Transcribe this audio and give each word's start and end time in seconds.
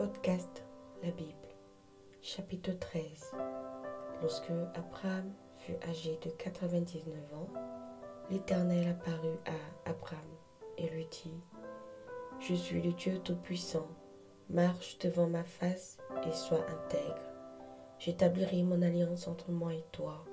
Podcast 0.00 0.64
La 1.02 1.10
Bible, 1.10 1.54
chapitre 2.22 2.72
13. 2.72 3.34
Lorsque 4.22 4.50
Abraham 4.74 5.30
fut 5.56 5.76
âgé 5.86 6.18
de 6.24 6.30
99 6.30 7.14
ans, 7.34 7.48
l'Éternel 8.30 8.88
apparut 8.88 9.36
à 9.44 9.90
Abraham 9.90 10.18
et 10.78 10.88
lui 10.88 11.06
dit, 11.10 11.38
Je 12.38 12.54
suis 12.54 12.80
le 12.80 12.94
Dieu 12.94 13.18
Tout-Puissant, 13.18 13.88
marche 14.48 14.96
devant 15.00 15.26
ma 15.26 15.44
face 15.44 15.98
et 16.26 16.32
sois 16.32 16.64
intègre. 16.70 17.20
J'établirai 17.98 18.62
mon 18.62 18.80
alliance 18.80 19.28
entre 19.28 19.50
moi 19.50 19.74
et 19.74 19.84
toi, 19.92 20.24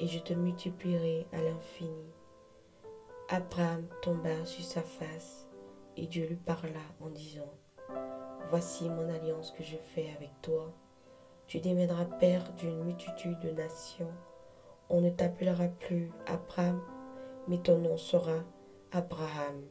et 0.00 0.08
je 0.08 0.18
te 0.18 0.32
multiplierai 0.32 1.28
à 1.32 1.40
l'infini. 1.42 2.10
Abraham 3.28 3.86
tomba 4.02 4.44
sur 4.44 4.64
sa 4.64 4.82
face, 4.82 5.46
et 5.96 6.08
Dieu 6.08 6.26
lui 6.26 6.34
parla 6.34 6.80
en 7.00 7.10
disant, 7.10 7.54
Voici 8.50 8.88
mon 8.88 9.08
alliance 9.08 9.50
que 9.50 9.64
je 9.64 9.76
fais 9.76 10.12
avec 10.16 10.30
toi. 10.42 10.72
Tu 11.46 11.60
deviendras 11.60 12.04
père 12.04 12.52
d'une 12.54 12.84
multitude 12.84 13.38
de 13.40 13.50
nations. 13.50 14.12
On 14.88 15.00
ne 15.00 15.10
t'appellera 15.10 15.66
plus 15.66 16.10
Abraham, 16.26 16.80
mais 17.48 17.58
ton 17.58 17.78
nom 17.78 17.96
sera 17.96 18.38
Abraham, 18.92 19.62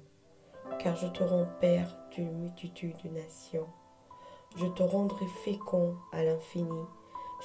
car 0.79 0.95
je 0.95 1.07
te 1.07 1.23
rends 1.23 1.47
père 1.61 1.97
d'une 2.11 2.37
multitude 2.37 2.97
de 3.03 3.09
nations. 3.09 3.67
Je 4.57 4.67
te 4.67 4.83
rendrai 4.83 5.25
fécond 5.43 5.95
à 6.11 6.23
l'infini. 6.23 6.81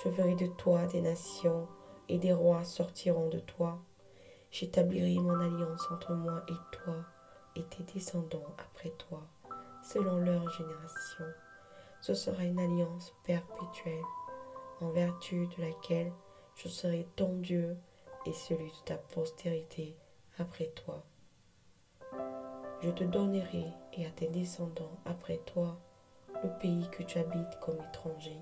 Je 0.03 0.11
ferai 0.11 0.35
de 0.35 0.47
toi 0.47 0.87
des 0.87 1.01
nations, 1.01 1.69
et 2.09 2.19
des 2.19 2.33
rois 2.33 2.65
sortiront 2.65 3.29
de 3.29 3.39
toi. 3.39 3.79
J'établirai 4.51 5.15
mon 5.15 5.39
alliance 5.41 5.87
entre 5.93 6.13
moi 6.13 6.43
et 6.49 6.77
toi, 6.77 6.97
et 7.55 7.63
tes 7.65 7.85
descendants 7.95 8.55
après 8.59 8.91
toi 8.91 9.23
selon 9.93 10.19
leur 10.19 10.49
génération. 10.51 11.25
Ce 12.01 12.15
sera 12.15 12.45
une 12.45 12.59
alliance 12.59 13.13
perpétuelle, 13.25 14.05
en 14.81 14.91
vertu 14.91 15.47
de 15.49 15.63
laquelle 15.63 16.13
je 16.55 16.69
serai 16.69 17.09
ton 17.17 17.35
Dieu 17.39 17.77
et 18.27 18.33
celui 18.33 18.71
de 18.71 18.85
ta 18.85 18.97
postérité 18.97 19.97
après 20.39 20.69
toi. 20.69 21.05
Je 22.81 22.91
te 22.91 23.05
donnerai 23.05 23.67
et 23.93 24.07
à 24.07 24.11
tes 24.11 24.29
descendants 24.29 24.99
après 25.05 25.39
toi 25.39 25.79
le 26.43 26.49
pays 26.61 26.89
que 26.91 27.03
tu 27.03 27.19
habites 27.19 27.59
comme 27.61 27.79
étranger, 27.89 28.39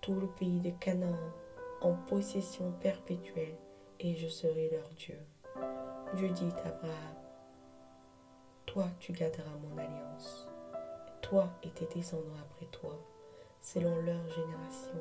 tout 0.00 0.14
le 0.14 0.28
pays 0.28 0.60
de 0.60 0.70
Canaan 0.70 1.32
en 1.80 1.94
possession 1.94 2.72
perpétuelle, 2.72 3.56
et 3.98 4.14
je 4.14 4.28
serai 4.28 4.70
leur 4.70 4.88
Dieu. 4.90 5.18
Dieu 6.14 6.28
dit 6.30 6.52
à 6.64 6.68
Abraham, 6.68 7.16
toi 8.66 8.86
tu 9.00 9.12
garderas 9.12 9.56
mon 9.62 9.76
alliance, 9.78 10.49
toi 11.22 11.48
et 11.62 11.70
tes 11.70 11.86
descendants 11.86 12.36
après 12.40 12.66
toi, 12.66 12.98
selon 13.60 13.94
leur 14.02 14.28
génération. 14.28 14.94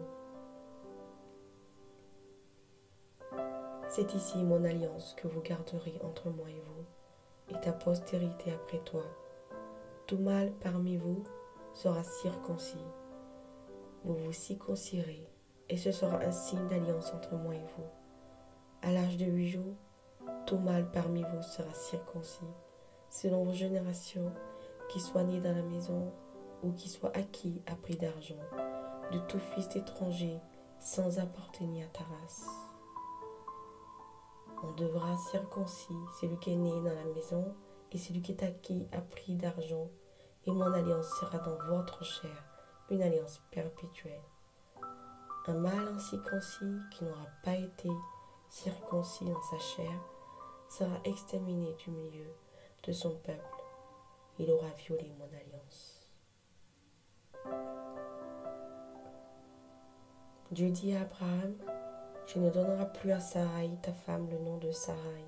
C'est 3.89 4.14
ici 4.14 4.44
mon 4.44 4.64
alliance 4.64 5.16
que 5.16 5.28
vous 5.28 5.42
garderez 5.42 6.00
entre 6.03 6.30
moi 6.30 6.50
et 6.50 6.61
vous, 6.61 7.56
et 7.56 7.59
ta 7.61 7.72
postérité 7.72 8.52
après 8.52 8.80
toi. 8.80 9.03
Tout 10.06 10.17
mâle 10.17 10.52
parmi 10.61 10.98
vous 10.98 11.23
sera 11.73 12.03
circoncis. 12.03 12.86
Vous 14.04 14.16
vous 14.16 14.33
circoncirez, 14.33 15.28
et 15.70 15.78
ce 15.78 15.92
sera 15.92 16.17
un 16.22 16.31
signe 16.31 16.67
d'alliance 16.67 17.14
entre 17.14 17.36
moi 17.36 17.56
et 17.56 17.66
vous. 17.78 17.88
À 18.81 18.92
l'âge 18.92 19.17
de 19.17 19.26
huit 19.26 19.50
jours, 19.50 19.76
tout 20.45 20.58
mâle 20.58 20.89
parmi 20.92 21.23
vous 21.23 21.42
sera 21.42 21.73
circoncis 21.73 22.48
selon 23.09 23.44
vos 23.44 23.54
générations, 23.54 24.31
qui 24.90 25.00
soit 25.00 25.23
né 25.23 25.40
dans 25.40 25.56
la 25.56 25.62
maison 25.62 26.12
ou 26.64 26.73
qui 26.73 26.90
soit 26.90 27.16
acquis 27.16 27.62
à 27.68 27.76
prix 27.76 27.95
d'argent, 27.95 28.40
de 29.12 29.20
tout 29.28 29.40
fils 29.40 29.76
étranger 29.76 30.40
sans 30.80 31.20
appartenir 31.20 31.88
à 31.88 31.89
ta 31.89 32.04
race. 32.04 32.48
On 34.64 34.72
devra 34.73 35.16
circoncis 35.17 35.95
celui 36.20 36.38
qui 36.39 36.52
est 36.52 36.58
né 36.58 36.72
dans 36.72 36.95
la 36.95 37.14
maison 37.14 37.55
et 37.92 37.98
celui 37.98 38.22
qui 38.22 38.33
est 38.33 38.44
acquis 38.44 38.88
à 38.92 39.00
prix 39.00 39.36
d'argent, 39.36 39.89
et 40.45 40.52
mon 40.52 40.72
alliance 40.73 41.10
sera 41.20 41.38
dans 41.39 41.58
votre 41.67 42.04
chair, 42.04 42.44
une 42.89 43.02
alliance 43.02 43.42
perpétuelle. 43.52 44.21
Un 45.48 45.54
mâle 45.54 45.88
incirconcis 45.95 46.80
qui 46.92 47.04
n'aura 47.06 47.27
pas 47.44 47.56
été 47.56 47.89
circoncis 48.50 49.26
dans 49.26 49.42
sa 49.44 49.60
chair 49.60 49.92
sera 50.70 51.00
exterminé 51.06 51.73
du 51.76 51.92
milieu 51.92 52.27
de 52.83 52.92
son 52.92 53.16
peuple. 53.16 53.58
Il 54.39 54.50
aura 54.52 54.70
violé 54.77 55.14
mon 55.20 55.26
alliance. 55.26 56.10
Dieu 60.52 60.70
dit 60.72 60.95
à 60.95 61.02
Abraham, 61.02 61.55
je 62.26 62.39
ne 62.39 62.50
donnerai 62.50 62.92
plus 62.94 63.11
à 63.11 63.20
Sarai, 63.20 63.70
ta 63.82 63.92
femme, 63.92 64.30
le 64.30 64.39
nom 64.39 64.58
de 64.58 64.72
Sarai, 64.72 65.26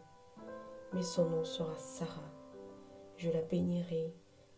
mais 0.93 1.03
son 1.03 1.29
nom 1.29 1.43
sera 1.43 1.75
Sarah. 1.77 2.31
Je 3.17 3.29
la 3.29 3.41
bénirai 3.41 4.15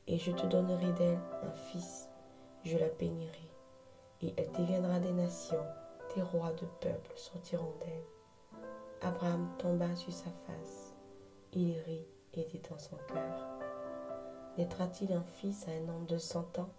et 0.08 0.18
je 0.18 0.31
te 0.31 0.46
donnerai 0.46 0.94
d'elle 0.94 1.20
un 1.41 1.52
fils. 1.52 2.08
Je 2.64 2.78
la 2.78 2.90
bénirai 2.90 3.50
et 4.22 4.34
elle 4.38 4.52
deviendra 4.52 5.00
des 5.00 5.12
nations, 5.12 5.66
des 6.16 6.22
rois 6.22 6.53
de 6.53 6.66
peuples 6.80 7.12
sortiront 7.16 7.74
d'elle. 7.80 8.62
Abraham 9.02 9.50
tomba 9.58 9.94
sur 9.96 10.14
sa 10.14 10.30
face. 10.47 10.96
Il 11.52 11.74
rit 11.85 12.08
et 12.34 12.46
dit 12.46 12.62
dans 12.70 12.80
son 12.80 12.96
cœur 13.08 13.62
Naîtra-t-il 14.58 15.12
un 15.14 15.24
fils 15.24 15.68
à 15.68 15.72
un 15.72 15.90
homme 15.90 16.06
de 16.06 16.19
cent 16.19 16.59
ans? 16.59 16.69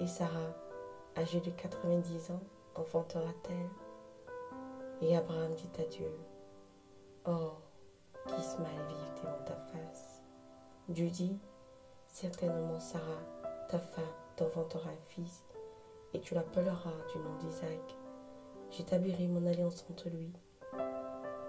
Et 0.00 0.06
Sarah, 0.06 0.54
âgée 1.16 1.40
de 1.40 1.50
quatre-vingt-dix 1.50 2.30
ans, 2.30 2.42
enfantera-t-elle? 2.74 3.68
Et 5.02 5.14
Abraham 5.14 5.52
dit 5.54 5.68
à 5.78 5.84
Dieu 5.84 6.10
Oh, 7.26 7.52
qu'Ismaël 8.26 8.80
vive 8.88 9.22
devant 9.22 9.44
ta 9.44 9.56
face. 9.56 10.22
Dieu 10.88 11.10
dit 11.10 11.38
Certainement, 12.08 12.80
Sarah, 12.80 13.20
ta 13.68 13.78
femme, 13.78 14.04
t'enfantera 14.36 14.88
un 14.88 15.02
fils, 15.08 15.44
et 16.14 16.20
tu 16.20 16.34
l'appelleras 16.34 16.94
du 17.12 17.18
nom 17.18 17.36
d'Isaac. 17.40 17.98
J'établirai 18.70 19.26
mon 19.26 19.46
alliance 19.46 19.84
entre 19.90 20.08
lui, 20.08 20.32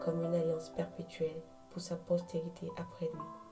comme 0.02 0.24
une 0.24 0.35
alliance 0.35 0.69
perpétuelle 0.72 1.41
pour 1.69 1.81
sa 1.81 1.96
postérité 1.96 2.69
après 2.78 3.06
lui. 3.06 3.47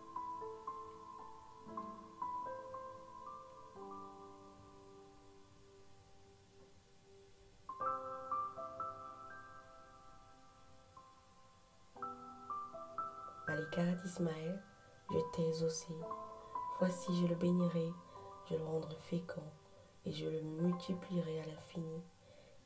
À 13.56 13.58
l'égard 13.58 13.96
d'Ismaël, 14.04 14.60
je 15.10 15.18
t'ai 15.32 15.48
exaucé. 15.48 15.96
Voici, 16.80 17.16
je 17.16 17.26
le 17.26 17.36
bénirai, 17.36 17.90
je 18.50 18.56
le 18.56 18.66
rendrai 18.66 18.98
fécond, 19.00 19.50
et 20.04 20.12
je 20.12 20.26
le 20.26 20.42
multiplierai 20.42 21.40
à 21.40 21.46
l'infini. 21.46 22.04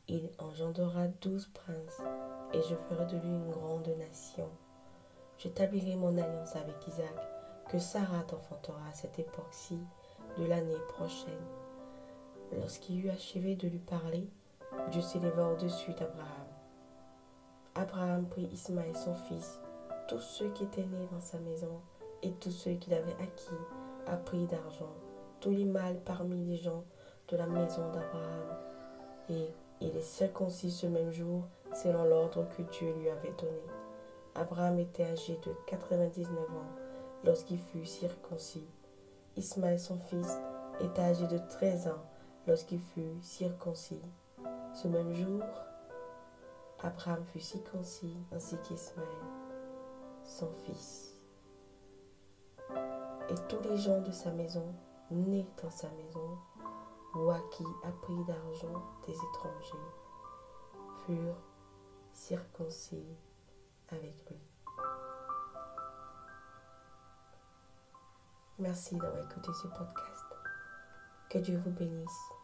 Il 0.08 0.32
engendrera 0.40 1.08
douze 1.22 1.46
princes, 1.54 2.02
et 2.54 2.62
je 2.64 2.74
ferai 2.74 3.06
de 3.06 3.18
lui 3.18 3.30
une 3.30 3.52
grande 3.52 3.88
nation. 4.00 4.50
J'établirai 5.38 5.96
mon 5.96 6.18
alliance 6.18 6.56
avec 6.56 6.88
Isaac, 6.88 7.16
que 7.70 7.78
Sarah 7.78 8.24
t'enfantera 8.24 8.82
à 8.90 8.94
cette 8.94 9.20
époque-ci 9.20 9.80
de 10.40 10.46
l'année 10.46 10.82
prochaine. 10.88 11.46
Lorsqu'il 12.54 13.06
eut 13.06 13.12
achevé 13.12 13.56
de 13.56 13.68
lui 13.68 13.78
parler, 13.78 14.28
Dieu 14.90 15.04
s'éleva 15.04 15.50
au-dessus 15.50 15.94
d'Abraham. 15.94 16.48
Abraham 17.76 18.28
prit 18.28 18.50
Ismaël 18.52 18.98
son 18.98 19.14
fils, 19.14 19.60
tous 20.10 20.20
ceux 20.20 20.50
qui 20.50 20.64
étaient 20.64 20.86
nés 20.86 21.08
dans 21.12 21.22
sa 21.22 21.38
maison, 21.38 21.82
et 22.24 22.32
tous 22.32 22.50
ceux 22.52 22.74
qu'il 22.74 22.96
avait 22.96 23.16
acquis 23.22 23.50
à 24.08 24.18
prix 24.18 24.48
d'argent, 24.48 24.90
tous 25.40 25.52
les 25.52 25.66
mâles 25.66 26.02
parmi 26.04 26.44
les 26.46 26.58
gens 26.58 26.84
de 27.28 27.38
la 27.38 27.46
maison 27.46 27.88
d'Abraham. 27.92 28.58
Et 29.30 29.54
il 29.82 29.96
est 29.96 30.02
circoncis 30.02 30.72
ce 30.72 30.88
même 30.88 31.12
jour, 31.12 31.44
selon 31.76 32.06
l'ordre 32.06 32.48
que 32.58 32.64
Dieu 32.64 32.92
lui 33.00 33.08
avait 33.10 33.34
donné. 33.38 33.62
Abraham 34.34 34.80
était 34.80 35.04
âgé 35.04 35.40
de 35.46 35.54
99 35.68 36.28
ans 36.38 36.72
lorsqu'il 37.24 37.60
fut 37.60 37.86
circoncis. 37.86 38.68
Ismaël, 39.38 39.80
son 39.80 40.00
fils, 40.00 40.40
était 40.82 41.02
âgé 41.02 41.28
de 41.28 41.38
13 41.38 41.88
ans 41.88 42.04
lorsqu'il 42.48 42.80
fut 42.80 43.16
circoncis. 43.22 44.02
Ce 44.74 44.88
même 44.88 45.14
jour, 45.14 45.44
Abraham 46.82 47.24
fut 47.26 47.42
circoncis 47.42 48.18
ainsi 48.32 48.56
qu'Ismaël, 48.64 49.08
son 50.30 50.52
fils. 50.66 51.16
Et 53.30 53.36
tous 53.48 53.62
les 53.68 53.78
gens 53.78 54.02
de 54.02 54.12
sa 54.12 54.32
maison, 54.32 54.74
nés 55.12 55.48
dans 55.62 55.72
sa 55.72 55.90
maison, 55.90 56.38
ou 57.16 57.32
à 57.32 57.40
prix 58.02 58.24
d'argent 58.26 58.82
des 59.06 59.14
étrangers, 59.14 59.90
furent 61.06 61.44
circoncis 62.14 63.18
avec 63.90 64.30
lui. 64.30 64.38
Merci 68.60 68.96
d'avoir 68.98 69.24
écouté 69.24 69.52
ce 69.54 69.68
podcast. 69.68 70.26
Que 71.30 71.40
Dieu 71.40 71.58
vous 71.58 71.72
bénisse. 71.72 72.39